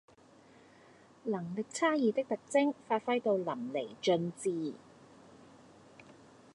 [1.25, 4.73] 能力差異的特徵發揮到淋漓盡致